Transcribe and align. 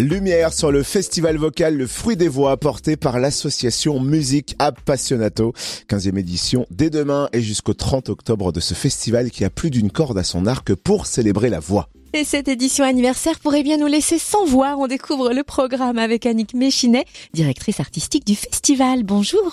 Lumière 0.00 0.54
sur 0.54 0.72
le 0.72 0.82
festival 0.82 1.36
vocal 1.36 1.76
Le 1.76 1.86
Fruit 1.86 2.16
des 2.16 2.28
Voix 2.28 2.56
porté 2.56 2.96
par 2.96 3.18
l'association 3.18 4.00
Musique 4.00 4.56
Appassionato. 4.58 5.52
15e 5.88 6.18
édition 6.18 6.66
dès 6.70 6.88
demain 6.88 7.28
et 7.34 7.42
jusqu'au 7.42 7.74
30 7.74 8.08
octobre 8.08 8.52
de 8.52 8.60
ce 8.60 8.72
festival 8.72 9.30
qui 9.30 9.44
a 9.44 9.50
plus 9.50 9.70
d'une 9.70 9.90
corde 9.90 10.16
à 10.16 10.24
son 10.24 10.46
arc 10.46 10.74
pour 10.74 11.04
célébrer 11.04 11.50
la 11.50 11.60
voix. 11.60 11.88
Et 12.14 12.24
cette 12.24 12.48
édition 12.48 12.84
anniversaire 12.84 13.38
pourrait 13.38 13.62
bien 13.62 13.76
nous 13.76 13.86
laisser 13.86 14.18
sans 14.18 14.46
voix. 14.46 14.76
On 14.78 14.86
découvre 14.86 15.32
le 15.34 15.42
programme 15.42 15.98
avec 15.98 16.24
Annick 16.24 16.54
Méchinet, 16.54 17.04
directrice 17.34 17.78
artistique 17.78 18.26
du 18.26 18.34
festival. 18.34 19.02
Bonjour. 19.02 19.52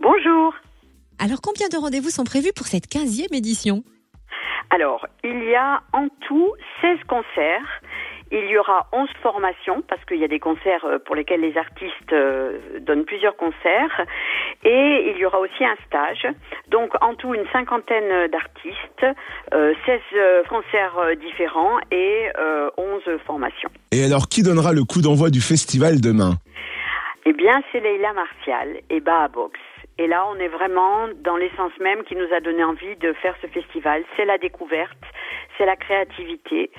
Bonjour. 0.00 0.54
Alors 1.18 1.40
combien 1.40 1.68
de 1.68 1.76
rendez-vous 1.76 2.10
sont 2.10 2.24
prévus 2.24 2.52
pour 2.54 2.66
cette 2.66 2.86
15e 2.86 3.34
édition? 3.34 3.82
Alors, 4.70 5.06
il 5.24 5.42
y 5.50 5.54
a 5.54 5.80
en 5.94 6.08
tout 6.28 6.52
16 6.82 6.98
concerts 7.08 7.80
il 8.30 8.50
y 8.50 8.58
aura 8.58 8.86
11 8.92 9.08
formations 9.22 9.82
parce 9.88 10.04
qu'il 10.04 10.18
y 10.18 10.24
a 10.24 10.28
des 10.28 10.38
concerts 10.38 10.84
euh, 10.84 10.98
pour 10.98 11.14
lesquels 11.14 11.40
les 11.40 11.56
artistes 11.56 12.12
euh, 12.12 12.58
donnent 12.80 13.04
plusieurs 13.04 13.36
concerts 13.36 14.04
et 14.64 15.10
il 15.10 15.18
y 15.18 15.24
aura 15.24 15.38
aussi 15.38 15.64
un 15.64 15.76
stage. 15.86 16.26
Donc 16.68 16.92
en 17.02 17.14
tout 17.14 17.34
une 17.34 17.46
cinquantaine 17.52 18.28
d'artistes, 18.28 19.06
16 19.50 20.00
euh, 20.14 20.42
concerts 20.44 21.16
différents 21.20 21.78
et 21.90 22.28
11 22.76 23.02
formations. 23.26 23.70
Et 23.92 24.04
alors 24.04 24.28
qui 24.28 24.42
donnera 24.42 24.72
le 24.72 24.84
coup 24.84 25.00
d'envoi 25.00 25.30
du 25.30 25.40
festival 25.40 26.00
demain? 26.00 26.34
Eh 27.24 27.32
bien 27.32 27.62
c'est 27.70 27.80
Leila 27.80 28.12
Martial 28.12 28.80
et 28.90 29.00
Baha 29.00 29.28
Box. 29.28 29.58
Et 29.98 30.06
là, 30.06 30.26
on 30.30 30.36
est 30.36 30.48
vraiment 30.48 31.08
dans 31.22 31.36
l'essence 31.36 31.76
même 31.80 32.04
qui 32.04 32.14
nous 32.14 32.32
a 32.32 32.40
donné 32.40 32.62
envie 32.62 32.94
de 32.96 33.12
faire 33.14 33.34
ce 33.42 33.48
festival. 33.48 34.04
C'est 34.16 34.24
la 34.24 34.38
découverte, 34.38 34.96
c'est 35.58 35.66
la 35.66 35.74
créativité. 35.74 36.70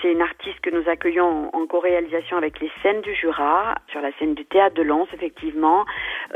C'est 0.00 0.12
une 0.12 0.22
artiste 0.22 0.60
que 0.60 0.70
nous 0.70 0.88
accueillons 0.88 1.50
en 1.52 1.66
co-réalisation 1.66 2.36
avec 2.36 2.60
les 2.60 2.70
scènes 2.82 3.00
du 3.00 3.14
Jura, 3.14 3.74
sur 3.90 4.00
la 4.00 4.12
scène 4.18 4.34
du 4.34 4.44
théâtre 4.44 4.76
de 4.76 4.82
Lens, 4.82 5.08
effectivement, 5.12 5.84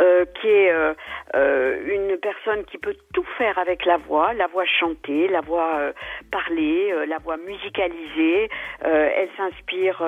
euh, 0.00 0.24
qui 0.40 0.48
est 0.48 0.72
euh, 0.72 0.94
euh, 1.36 1.78
une 1.86 2.16
personne 2.18 2.64
qui 2.64 2.78
peut 2.78 2.96
tout 3.14 3.24
faire 3.38 3.58
avec 3.58 3.84
la 3.84 3.98
voix, 3.98 4.34
la 4.34 4.48
voix 4.48 4.64
chantée, 4.64 5.28
la 5.28 5.42
voix 5.42 5.76
euh, 5.76 5.92
parlée, 6.32 6.92
la 7.06 7.18
voix 7.18 7.36
musicalisée. 7.36 8.48
elle 8.80 9.28
s'inspire 9.36 10.02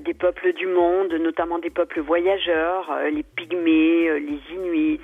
des 0.00 0.14
peuples 0.14 0.52
du 0.54 0.66
monde, 0.66 1.12
notamment 1.12 1.58
des 1.58 1.70
peuples 1.70 2.00
voyageurs, 2.00 2.90
les 3.12 3.22
pygmées, 3.22 4.18
les 4.18 4.40
inuits, 4.54 5.00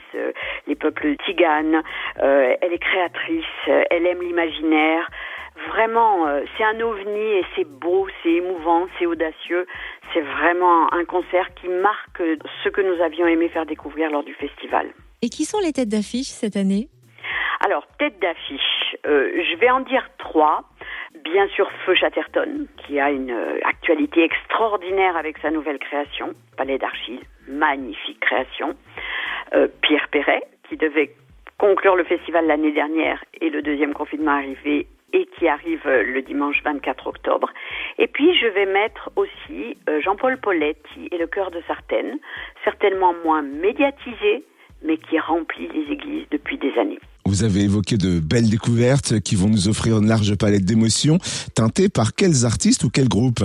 les 0.67 0.75
peuples 0.75 1.17
tiganes. 1.25 1.83
elle 2.17 2.73
est 2.73 2.79
créatrice, 2.79 3.45
elle 3.67 4.07
aime 4.07 4.23
l'imaginaire 4.23 5.11
vraiment, 5.69 6.27
euh, 6.27 6.43
c'est 6.57 6.65
un 6.65 6.81
ovni 6.81 7.21
et 7.21 7.45
c'est 7.55 7.69
beau, 7.69 8.07
c'est 8.23 8.33
émouvant, 8.33 8.87
c'est 8.99 9.07
audacieux. 9.07 9.67
C'est 10.13 10.21
vraiment 10.21 10.93
un 10.93 11.05
concert 11.05 11.49
qui 11.55 11.69
marque 11.69 12.23
ce 12.63 12.69
que 12.69 12.81
nous 12.81 13.01
avions 13.03 13.27
aimé 13.27 13.49
faire 13.49 13.67
découvrir 13.67 14.11
lors 14.11 14.25
du 14.25 14.35
festival. 14.35 14.89
Et 15.23 15.29
qui 15.29 15.45
sont 15.45 15.59
les 15.61 15.73
têtes 15.73 15.89
d'affiche 15.89 16.29
cette 16.29 16.57
année? 16.57 16.89
Alors, 17.65 17.87
têtes 17.99 18.21
d'affiche, 18.21 18.97
euh, 19.07 19.31
je 19.35 19.57
vais 19.57 19.71
en 19.71 19.81
dire 19.81 20.07
trois. 20.19 20.65
Bien 21.25 21.49
sûr, 21.49 21.71
Feu 21.87 21.95
Chatterton, 21.95 22.67
qui 22.77 23.01
a 23.01 23.11
une 23.11 23.31
euh, 23.31 23.59
actualité 23.65 24.25
extraordinaire 24.25 25.17
avec 25.17 25.39
sa 25.39 25.51
nouvelle 25.51 25.79
création, 25.79 26.35
Palais 26.57 26.77
d'Archille, 26.77 27.21
magnifique 27.49 28.21
création. 28.21 28.75
Pierre 29.83 30.09
Perret, 30.11 30.43
qui 30.69 30.77
devait 30.77 31.15
conclure 31.59 31.97
le 31.97 32.05
festival 32.05 32.47
l'année 32.47 32.73
dernière 32.73 33.25
et 33.41 33.51
le 33.51 33.63
deuxième 33.63 33.95
confinement 33.95 34.33
arrivé 34.33 34.87
et 35.15 35.29
qui 35.39 35.47
arrive 35.47 35.81
euh, 35.87 36.03
le 36.03 36.23
dimanche 36.23 36.57
24 36.65 37.07
octobre. 37.07 37.49
Et 37.99 38.09
puis 38.09 38.37
je 38.37 38.47
vais 38.49 38.67
mettre 38.67 39.11
aussi 39.17 39.77
euh, 39.89 40.01
Jean-Paul 40.03 40.39
Poletti 40.39 41.09
et 41.11 41.19
le 41.19 41.27
cœur 41.27 41.51
de 41.51 41.63
Sartène, 41.67 42.19
certainement 42.65 43.15
moins 43.25 43.43
médiatisé, 43.43 44.45
mais 44.85 44.99
qui 44.99 45.19
remplit 45.19 45.69
les 45.69 45.93
églises 45.93 46.27
depuis 46.31 46.59
des 46.59 46.77
années. 46.79 46.99
Vous 47.27 47.45
avez 47.45 47.63
évoqué 47.63 47.97
de 47.97 48.21
belles 48.21 48.51
découvertes 48.51 49.21
qui 49.21 49.35
vont 49.35 49.49
nous 49.49 49.69
offrir 49.69 49.97
une 49.99 50.09
large 50.09 50.37
palette 50.37 50.65
d'émotions, 50.65 51.19
teintées 51.55 51.89
par 51.89 52.15
quels 52.15 52.45
artistes 52.45 52.85
ou 52.85 52.91
quels 52.91 53.09
groupes? 53.09 53.45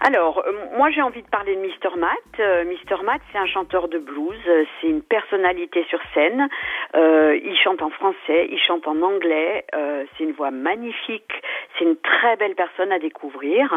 Alors, 0.00 0.42
euh, 0.46 0.52
moi 0.76 0.90
j'ai 0.90 1.00
envie 1.00 1.22
de 1.22 1.28
parler 1.28 1.56
de 1.56 1.60
Mr. 1.60 1.96
Matt. 1.96 2.18
Euh, 2.38 2.64
Mr. 2.64 3.02
Matt, 3.02 3.20
c'est 3.32 3.38
un 3.38 3.46
chanteur 3.46 3.88
de 3.88 3.98
blues, 3.98 4.38
euh, 4.46 4.64
c'est 4.80 4.88
une 4.88 5.02
personnalité 5.02 5.84
sur 5.88 6.00
scène. 6.12 6.48
il 6.94 7.56
chante 7.62 7.82
en 7.82 7.90
français, 7.90 8.48
il 8.50 8.58
chante 8.58 8.86
en 8.86 9.00
anglais, 9.02 9.64
c'est 9.72 10.24
une 10.24 10.32
voix 10.32 10.50
magnifique, 10.50 11.32
c'est 11.76 11.84
une 11.84 11.96
très 11.96 12.36
belle 12.36 12.54
personne 12.54 12.92
à 12.92 12.98
découvrir. 12.98 13.72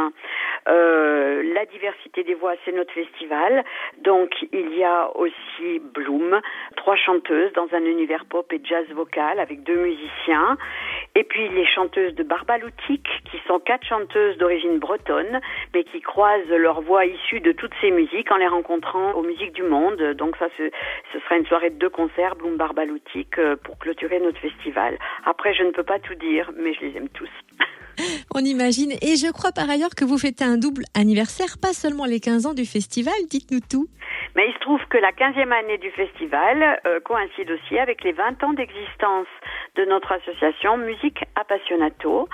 la 0.65 1.65
diversité 1.65 2.23
des 2.23 2.35
voix, 2.35 2.53
c'est 2.63 2.71
notre 2.71 2.93
festival. 2.93 3.63
Donc 3.99 4.29
il 4.51 4.77
y 4.77 4.83
a 4.83 5.09
aussi 5.15 5.79
Bloom, 5.79 6.39
trois 6.75 6.95
chanteuses 6.95 7.51
dans 7.53 7.67
un 7.73 7.83
univers 7.85 8.25
pop 8.25 8.51
et 8.53 8.61
jazz 8.63 8.85
vocal 8.93 9.39
avec 9.39 9.63
deux 9.63 9.77
musiciens. 9.77 10.57
Et 11.19 11.25
puis 11.25 11.49
les 11.49 11.65
chanteuses 11.65 12.15
de 12.15 12.23
Barbaloutique, 12.23 13.09
qui 13.29 13.37
sont 13.45 13.59
quatre 13.59 13.85
chanteuses 13.85 14.37
d'origine 14.37 14.79
bretonne, 14.79 15.41
mais 15.73 15.83
qui 15.83 15.99
croisent 15.99 16.47
leur 16.47 16.79
voix 16.79 17.05
issue 17.05 17.41
de 17.41 17.51
toutes 17.51 17.73
ces 17.81 17.91
musiques 17.91 18.31
en 18.31 18.37
les 18.37 18.47
rencontrant 18.47 19.11
aux 19.15 19.23
musiques 19.23 19.51
du 19.51 19.63
monde. 19.63 20.01
Donc 20.17 20.37
ça, 20.37 20.47
ce, 20.57 20.71
sera 21.19 21.35
une 21.35 21.45
soirée 21.45 21.71
de 21.71 21.75
deux 21.75 21.89
concerts, 21.89 22.37
Bloom 22.37 22.55
Barbaloutique, 22.55 23.37
euh, 23.37 23.57
pour 23.57 23.77
clôturer 23.79 24.21
notre 24.21 24.39
festival. 24.39 24.97
Après, 25.25 25.53
je 25.53 25.63
ne 25.63 25.71
peux 25.71 25.83
pas 25.83 25.99
tout 25.99 26.15
dire, 26.15 26.51
mais 26.55 26.73
je 26.73 26.85
les 26.85 26.95
aime 26.95 27.09
tous. 27.09 27.29
On 28.33 28.39
imagine. 28.39 28.93
Et 29.01 29.17
je 29.17 29.29
crois 29.29 29.51
par 29.51 29.69
ailleurs 29.69 29.95
que 29.95 30.05
vous 30.05 30.17
fêtez 30.17 30.45
un 30.45 30.57
double 30.57 30.83
anniversaire, 30.93 31.57
pas 31.61 31.73
seulement 31.73 32.05
les 32.05 32.21
15 32.21 32.45
ans 32.45 32.53
du 32.53 32.63
festival. 32.63 33.13
Dites-nous 33.29 33.59
tout. 33.69 33.89
Mais 34.35 34.47
il 34.47 34.53
se 34.53 34.59
trouve 34.59 34.83
que 34.87 34.97
la 34.97 35.11
15e 35.11 35.51
année 35.51 35.77
du 35.77 35.91
festival 35.91 36.79
euh, 36.85 36.99
coïncide 36.99 37.51
aussi 37.51 37.77
avec 37.79 38.03
les 38.03 38.11
20 38.11 38.43
ans 38.43 38.53
d'existence 38.53 39.27
de 39.75 39.85
notre 39.85 40.11
association 40.11 40.77
Musique 40.77 41.23
Appassionato. 41.35 42.27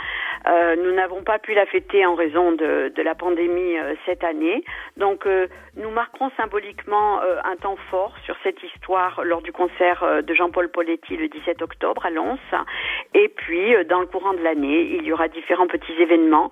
Euh, 0.47 0.75
nous 0.75 0.91
n'avons 0.91 1.23
pas 1.23 1.39
pu 1.39 1.53
la 1.53 1.65
fêter 1.65 2.05
en 2.05 2.13
raison 2.13 2.51
de, 2.51 2.91
de 2.95 3.01
la 3.01 3.15
pandémie 3.15 3.77
euh, 3.77 3.95
cette 4.05 4.23
année. 4.23 4.63
Donc 4.97 5.25
euh, 5.25 5.47
nous 5.75 5.89
marquerons 5.89 6.29
symboliquement 6.37 7.21
euh, 7.21 7.37
un 7.43 7.55
temps 7.55 7.77
fort 7.89 8.13
sur 8.25 8.35
cette 8.43 8.61
histoire 8.61 9.23
lors 9.23 9.41
du 9.41 9.51
concert 9.51 10.03
de 10.23 10.33
Jean-Paul 10.33 10.69
Poletti 10.69 11.17
le 11.17 11.27
17 11.27 11.61
octobre 11.61 12.05
à 12.05 12.11
Lens. 12.11 12.39
Et 13.13 13.29
puis 13.29 13.73
dans 13.89 13.99
le 13.99 14.05
courant 14.05 14.33
de 14.33 14.41
l'année, 14.41 14.97
il 14.97 15.03
y 15.03 15.11
aura 15.11 15.27
différents 15.27 15.67
petits 15.67 15.93
événements 15.99 16.51